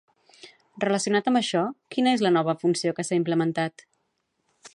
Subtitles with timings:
[0.83, 1.61] Relacionat amb això,
[1.97, 3.87] quina es la nova funció que s'ha implementat?